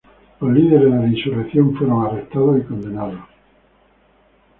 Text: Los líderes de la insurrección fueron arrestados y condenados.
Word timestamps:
Los 0.39 0.51
líderes 0.51 0.91
de 0.91 0.95
la 0.97 1.05
insurrección 1.07 1.75
fueron 1.75 2.03
arrestados 2.07 2.57
y 2.59 2.63
condenados. 2.63 3.19